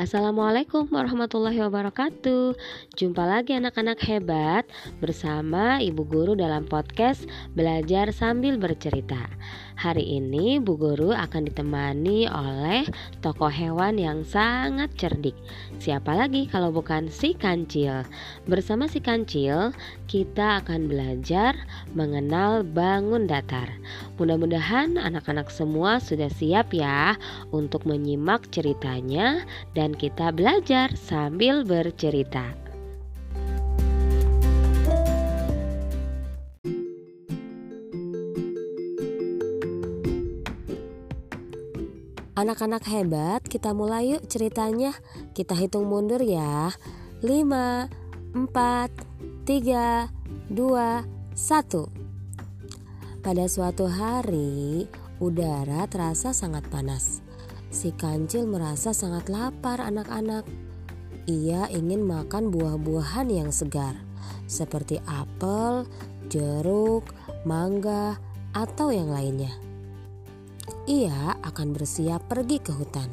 Assalamualaikum 0.00 0.88
warahmatullahi 0.88 1.60
wabarakatuh. 1.60 2.56
Jumpa 2.96 3.20
lagi 3.20 3.52
anak-anak 3.52 4.00
hebat 4.08 4.64
bersama 4.96 5.76
Ibu 5.76 6.08
Guru 6.08 6.32
dalam 6.32 6.64
podcast 6.64 7.28
Belajar 7.52 8.08
Sambil 8.08 8.56
Bercerita. 8.56 9.28
Hari 9.76 10.20
ini 10.20 10.56
Bu 10.56 10.80
Guru 10.80 11.12
akan 11.12 11.48
ditemani 11.48 12.28
oleh 12.28 12.88
tokoh 13.24 13.52
hewan 13.52 14.00
yang 14.00 14.24
sangat 14.24 14.88
cerdik. 14.96 15.36
Siapa 15.76 16.16
lagi 16.16 16.48
kalau 16.48 16.72
bukan 16.72 17.12
si 17.12 17.36
Kancil? 17.36 18.04
Bersama 18.48 18.88
si 18.88 19.04
Kancil, 19.04 19.72
kita 20.08 20.64
akan 20.64 20.88
belajar 20.88 21.56
mengenal 21.92 22.60
bangun 22.60 23.28
datar. 23.28 23.72
Mudah-mudahan 24.16 25.00
anak-anak 25.00 25.48
semua 25.48 25.96
sudah 25.96 26.28
siap 26.28 26.76
ya 26.76 27.16
untuk 27.52 27.88
menyimak 27.88 28.48
ceritanya 28.52 29.48
dan 29.72 29.89
dan 29.90 29.98
kita 29.98 30.30
belajar 30.30 30.94
sambil 30.94 31.66
bercerita. 31.66 32.54
Anak-anak 42.38 42.86
hebat, 42.86 43.42
kita 43.42 43.74
mulai 43.74 44.14
yuk 44.14 44.22
ceritanya. 44.30 44.94
Kita 45.34 45.58
hitung 45.58 45.90
mundur 45.90 46.22
ya. 46.22 46.70
5 47.26 47.26
4 47.26 48.46
3 49.42 50.06
2 50.54 51.34
1 51.34 53.26
Pada 53.26 53.44
suatu 53.44 53.90
hari, 53.90 54.86
udara 55.18 55.84
terasa 55.90 56.30
sangat 56.30 56.62
panas. 56.70 57.26
Si 57.70 57.94
kancil 57.94 58.50
merasa 58.50 58.90
sangat 58.90 59.30
lapar 59.30 59.78
anak-anak. 59.78 60.42
Ia 61.30 61.70
ingin 61.70 62.02
makan 62.02 62.50
buah-buahan 62.50 63.30
yang 63.30 63.54
segar, 63.54 63.94
seperti 64.50 64.98
apel, 65.06 65.86
jeruk, 66.26 67.06
mangga, 67.46 68.18
atau 68.50 68.90
yang 68.90 69.14
lainnya. 69.14 69.54
Ia 70.90 71.38
akan 71.46 71.70
bersiap 71.70 72.26
pergi 72.26 72.58
ke 72.58 72.74
hutan. 72.74 73.06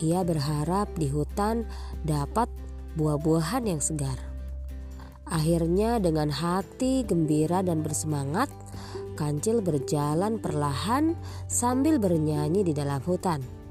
Ia 0.00 0.24
berharap 0.24 0.96
di 0.96 1.12
hutan 1.12 1.68
dapat 2.00 2.48
buah-buahan 2.96 3.68
yang 3.68 3.84
segar. 3.84 4.16
Akhirnya, 5.28 6.00
dengan 6.00 6.32
hati 6.32 7.04
gembira 7.04 7.60
dan 7.60 7.84
bersemangat, 7.84 8.48
Kancil 9.14 9.62
berjalan 9.62 10.42
perlahan 10.42 11.14
sambil 11.46 12.02
bernyanyi 12.02 12.66
di 12.66 12.74
dalam 12.74 12.98
hutan. 13.06 13.63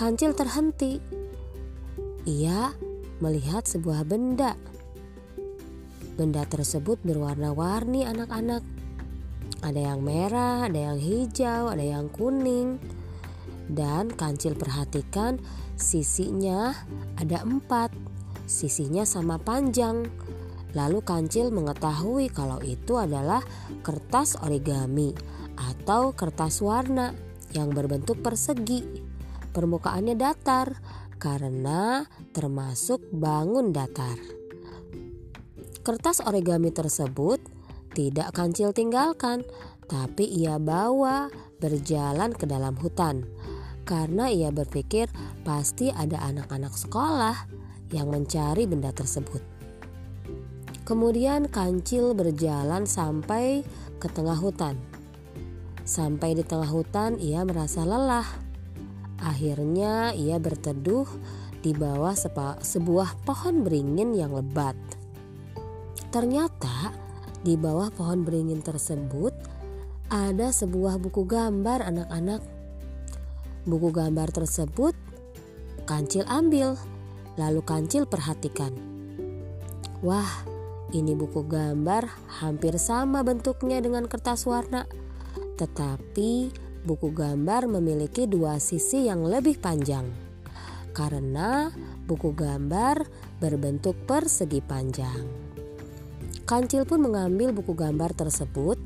Kancil 0.00 0.32
terhenti. 0.32 0.96
Ia 2.24 2.72
melihat 3.20 3.68
sebuah 3.68 4.08
benda. 4.08 4.56
Benda 6.16 6.48
tersebut 6.48 7.04
berwarna-warni 7.04 8.08
anak-anak. 8.08 8.64
Ada 9.60 9.92
yang 9.92 10.00
merah, 10.00 10.72
ada 10.72 10.80
yang 10.88 10.96
hijau, 10.96 11.68
ada 11.68 11.84
yang 11.84 12.08
kuning. 12.16 12.80
Dan 13.68 14.08
kancil 14.08 14.56
perhatikan 14.56 15.36
sisinya 15.76 16.72
ada 17.20 17.44
empat. 17.44 17.92
Sisinya 18.48 19.04
sama 19.04 19.36
panjang. 19.36 20.08
Lalu 20.72 21.04
kancil 21.04 21.52
mengetahui 21.52 22.32
kalau 22.32 22.56
itu 22.64 22.96
adalah 22.96 23.44
kertas 23.84 24.40
origami 24.40 25.12
atau 25.60 26.16
kertas 26.16 26.64
warna 26.64 27.12
yang 27.52 27.68
berbentuk 27.68 28.24
persegi 28.24 29.09
permukaannya 29.52 30.16
datar 30.16 30.78
karena 31.20 32.08
termasuk 32.32 33.04
bangun 33.12 33.70
datar. 33.70 34.16
Kertas 35.80 36.24
origami 36.24 36.72
tersebut 36.72 37.40
tidak 37.92 38.32
kancil 38.32 38.70
tinggalkan, 38.72 39.44
tapi 39.90 40.24
ia 40.28 40.56
bawa 40.56 41.28
berjalan 41.58 42.32
ke 42.32 42.48
dalam 42.48 42.78
hutan 42.78 43.26
karena 43.90 44.30
ia 44.30 44.54
berpikir 44.54 45.10
pasti 45.42 45.90
ada 45.90 46.22
anak-anak 46.22 46.70
sekolah 46.70 47.36
yang 47.90 48.06
mencari 48.06 48.70
benda 48.70 48.94
tersebut. 48.94 49.42
Kemudian 50.86 51.50
kancil 51.50 52.14
berjalan 52.14 52.86
sampai 52.86 53.66
ke 53.98 54.06
tengah 54.10 54.38
hutan. 54.38 54.78
Sampai 55.82 56.38
di 56.38 56.46
tengah 56.46 56.70
hutan, 56.70 57.18
ia 57.18 57.42
merasa 57.42 57.82
lelah 57.82 58.26
Akhirnya 59.20 60.16
ia 60.16 60.40
berteduh 60.40 61.04
di 61.60 61.76
bawah 61.76 62.16
sebuah 62.60 63.20
pohon 63.28 63.60
beringin 63.60 64.16
yang 64.16 64.32
lebat. 64.32 64.76
Ternyata 66.08 66.96
di 67.44 67.54
bawah 67.56 67.92
pohon 67.92 68.24
beringin 68.24 68.64
tersebut 68.64 69.32
ada 70.10 70.50
sebuah 70.50 70.98
buku 70.98 71.28
gambar 71.28 71.86
anak-anak. 71.86 72.42
Buku 73.68 73.92
gambar 73.92 74.28
tersebut 74.32 74.96
Kancil 75.84 76.24
ambil, 76.26 76.80
lalu 77.36 77.60
Kancil 77.60 78.08
perhatikan. 78.08 78.72
Wah, 80.00 80.28
ini 80.96 81.12
buku 81.12 81.44
gambar 81.44 82.08
hampir 82.40 82.80
sama 82.80 83.20
bentuknya 83.20 83.78
dengan 83.84 84.08
kertas 84.08 84.48
warna, 84.48 84.88
tetapi 85.60 86.50
buku 86.80 87.12
gambar 87.12 87.68
memiliki 87.68 88.24
dua 88.24 88.56
sisi 88.56 89.04
yang 89.08 89.28
lebih 89.28 89.60
panjang 89.60 90.30
karena 90.90 91.70
buku 92.04 92.34
gambar 92.34 93.06
berbentuk 93.38 93.94
persegi 94.04 94.60
panjang. 94.60 95.22
Kancil 96.44 96.82
pun 96.82 97.06
mengambil 97.06 97.54
buku 97.54 97.78
gambar 97.78 98.10
tersebut 98.12 98.76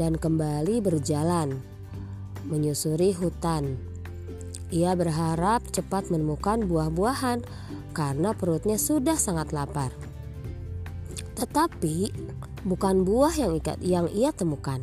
dan 0.00 0.16
kembali 0.16 0.80
berjalan 0.80 1.60
menyusuri 2.48 3.12
hutan. 3.12 3.76
Ia 4.72 4.96
berharap 4.96 5.68
cepat 5.68 6.08
menemukan 6.08 6.64
buah-buahan 6.64 7.44
karena 7.92 8.32
perutnya 8.32 8.80
sudah 8.80 9.20
sangat 9.20 9.52
lapar. 9.52 9.92
Tetapi 11.36 12.08
bukan 12.64 13.04
buah 13.04 13.36
yang 13.84 14.08
ia 14.08 14.32
temukan 14.32 14.80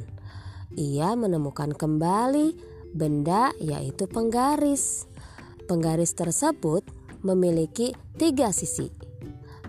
ia 0.78 1.18
menemukan 1.18 1.74
kembali 1.74 2.53
benda 2.94 3.53
yaitu 3.57 4.06
penggaris. 4.06 5.06
Penggaris 5.69 6.18
tersebut 6.18 6.81
memiliki 7.22 7.94
tiga 8.18 8.50
sisi. 8.50 8.90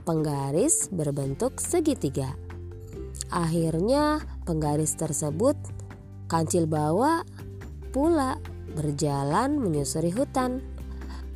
Penggaris 0.04 0.88
berbentuk 0.88 1.60
segitiga. 1.60 2.32
Akhirnya 3.30 4.18
penggaris 4.48 4.96
tersebut 4.96 5.54
kancil 6.26 6.66
bawa 6.66 7.22
pula 7.92 8.40
berjalan 8.74 9.58
menyusuri 9.60 10.10
hutan. 10.10 10.62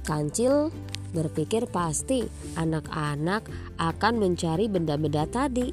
Kancil 0.05 0.75
berpikir 1.15 1.71
pasti 1.71 2.27
anak-anak 2.59 3.47
akan 3.79 4.15
mencari 4.19 4.67
benda-benda 4.67 5.25
tadi. 5.31 5.71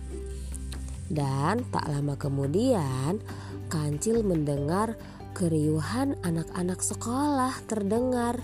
Dan 1.11 1.67
tak 1.75 1.91
lama 1.91 2.15
kemudian 2.15 3.19
Kancil 3.67 4.23
mendengar 4.23 4.95
keriuhan 5.35 6.15
anak-anak 6.23 6.79
sekolah 6.79 7.51
terdengar. 7.67 8.39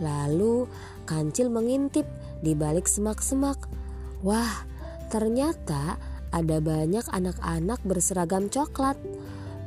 Lalu 0.00 0.68
Kancil 1.04 1.52
mengintip 1.52 2.08
di 2.40 2.56
balik 2.56 2.88
semak-semak. 2.88 3.60
Wah, 4.24 4.64
ternyata 5.12 6.00
ada 6.32 6.56
banyak 6.60 7.04
anak-anak 7.12 7.80
berseragam 7.84 8.48
coklat. 8.48 8.96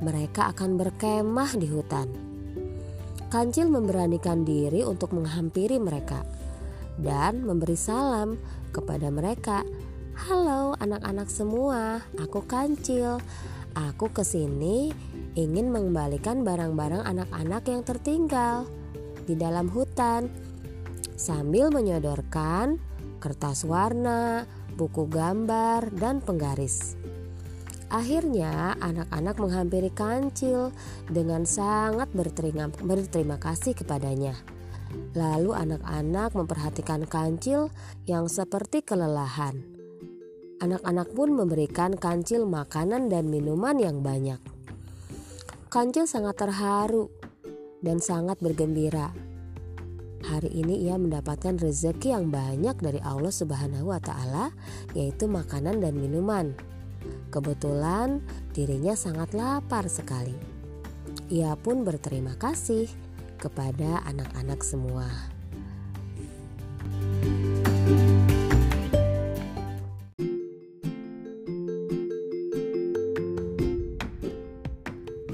Mereka 0.01 0.53
akan 0.53 0.77
berkemah 0.77 1.53
di 1.57 1.67
hutan. 1.69 2.09
Kancil 3.29 3.69
memberanikan 3.69 4.41
diri 4.41 4.81
untuk 4.81 5.13
menghampiri 5.13 5.77
mereka 5.77 6.25
dan 6.97 7.45
memberi 7.45 7.77
salam 7.77 8.35
kepada 8.73 9.09
mereka. 9.13 9.61
Halo 10.19 10.75
anak-anak 10.83 11.31
semua, 11.31 12.03
aku 12.19 12.43
Kancil. 12.43 13.23
Aku 13.71 14.11
ke 14.11 14.27
sini 14.27 14.91
ingin 15.39 15.71
mengembalikan 15.71 16.43
barang-barang 16.43 17.07
anak-anak 17.07 17.63
yang 17.71 17.87
tertinggal 17.87 18.67
di 19.23 19.39
dalam 19.39 19.71
hutan 19.71 20.27
sambil 21.15 21.71
menyodorkan 21.71 22.83
kertas 23.23 23.63
warna, 23.63 24.43
buku 24.75 25.07
gambar, 25.07 25.87
dan 25.95 26.19
penggaris. 26.19 26.99
Akhirnya 27.87 28.75
anak-anak 28.83 29.39
menghampiri 29.39 29.95
kancil 29.95 30.75
dengan 31.07 31.47
sangat 31.47 32.11
berterima, 32.11 32.67
berterima 32.67 33.39
kasih 33.39 33.71
kepadanya. 33.71 34.35
Lalu 35.15 35.55
anak-anak 35.55 36.35
memperhatikan 36.35 37.07
kancil 37.07 37.71
yang 38.03 38.27
seperti 38.27 38.83
kelelahan. 38.83 39.78
Anak-anak 40.59 41.15
pun 41.15 41.31
memberikan 41.31 41.95
kancil 41.95 42.43
makanan 42.43 43.07
dan 43.07 43.31
minuman 43.31 43.79
yang 43.79 44.03
banyak. 44.03 44.43
Kancil 45.71 46.03
sangat 46.03 46.35
terharu 46.35 47.07
dan 47.79 48.03
sangat 48.03 48.35
bergembira. 48.43 49.15
hari 50.19 50.51
ini 50.51 50.83
ia 50.83 50.99
mendapatkan 50.99 51.55
rezeki 51.55 52.11
yang 52.11 52.27
banyak 52.27 52.75
dari 52.75 52.99
Allah 52.99 53.31
Subhanahu 53.31 53.87
wa 53.87 54.03
taala, 54.03 54.51
yaitu 54.91 55.31
makanan 55.31 55.79
dan 55.79 55.95
minuman. 55.95 56.51
Kebetulan 57.31 58.19
dirinya 58.51 58.99
sangat 58.99 59.31
lapar 59.31 59.87
sekali. 59.87 60.35
Ia 61.31 61.55
pun 61.55 61.87
berterima 61.87 62.35
kasih 62.35 62.91
kepada 63.39 64.03
anak-anak 64.11 64.59
semua. 64.59 65.07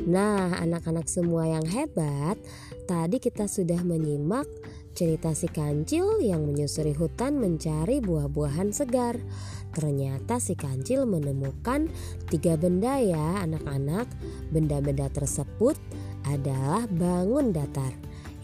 Nah, 0.06 0.54
anak-anak 0.62 1.10
semua 1.10 1.50
yang 1.50 1.66
hebat, 1.66 2.38
tadi 2.86 3.18
kita 3.18 3.50
sudah 3.50 3.82
menyimak 3.82 4.46
cerita 4.94 5.34
si 5.34 5.50
kancil 5.50 6.22
yang 6.22 6.46
menyusuri 6.46 6.94
hutan 6.94 7.42
mencari 7.42 8.00
buah-buahan 8.06 8.70
segar. 8.70 9.18
Ternyata 9.74 10.38
si 10.38 10.54
kancil 10.54 11.04
menemukan 11.10 11.90
tiga 12.30 12.54
benda 12.56 13.02
ya 13.02 13.44
anak-anak. 13.44 14.06
Benda-benda 14.54 15.10
tersebut 15.10 15.76
adalah 16.30 16.86
bangun 16.88 17.50
datar. 17.50 17.92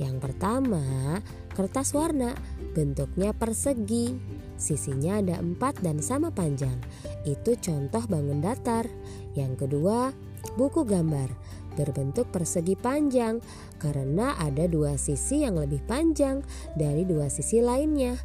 Yang 0.02 0.18
pertama, 0.18 1.22
kertas 1.54 1.94
warna, 1.94 2.34
bentuknya 2.74 3.38
persegi. 3.38 4.18
Sisinya 4.58 5.22
ada 5.22 5.38
empat 5.38 5.78
dan 5.86 6.02
sama 6.02 6.34
panjang. 6.34 6.76
Itu 7.22 7.54
contoh 7.62 8.02
bangun 8.10 8.42
datar. 8.42 8.90
Yang 9.38 9.66
kedua, 9.66 10.10
buku 10.58 10.84
gambar 10.84 11.30
berbentuk 11.76 12.28
persegi 12.30 12.76
panjang 12.76 13.40
karena 13.80 14.36
ada 14.40 14.68
dua 14.68 15.00
sisi 15.00 15.48
yang 15.48 15.56
lebih 15.56 15.80
panjang 15.88 16.44
dari 16.76 17.08
dua 17.08 17.32
sisi 17.32 17.64
lainnya. 17.64 18.16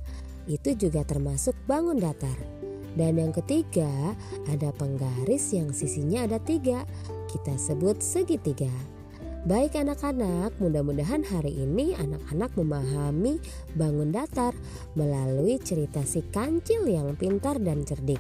Itu 0.47 0.75
juga 0.79 1.03
termasuk 1.03 1.55
bangun 1.67 1.99
datar. 1.99 2.39
Dan 2.97 3.21
yang 3.21 3.33
ketiga, 3.35 4.17
ada 4.49 4.73
penggaris 4.73 5.53
yang 5.53 5.69
sisinya 5.75 6.25
ada 6.25 6.41
tiga. 6.41 6.89
Kita 7.29 7.53
sebut 7.61 8.01
segitiga. 8.01 8.73
Baik 9.47 9.79
anak-anak, 9.79 10.59
mudah-mudahan 10.59 11.23
hari 11.23 11.55
ini 11.55 11.95
anak-anak 11.95 12.51
memahami 12.59 13.39
bangun 13.79 14.11
datar 14.11 14.51
melalui 14.99 15.63
cerita 15.63 16.03
si 16.03 16.25
kancil 16.35 16.83
yang 16.89 17.15
pintar 17.15 17.61
dan 17.63 17.87
cerdik. 17.87 18.19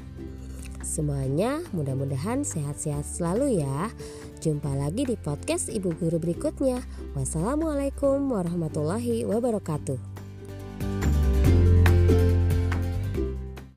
Semuanya 0.86 1.66
mudah-mudahan 1.74 2.46
sehat-sehat 2.46 3.02
selalu 3.02 3.58
ya. 3.58 3.90
Jumpa 4.38 4.70
lagi 4.70 5.02
di 5.02 5.18
podcast 5.18 5.66
Ibu 5.66 5.98
Guru 5.98 6.22
berikutnya. 6.22 6.78
Wassalamualaikum 7.18 8.30
warahmatullahi 8.30 9.26
wabarakatuh. 9.26 10.15